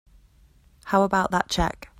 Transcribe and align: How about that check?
How 0.85 1.03
about 1.03 1.29
that 1.31 1.47
check? 1.47 1.89